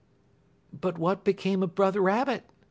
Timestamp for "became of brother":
1.23-2.01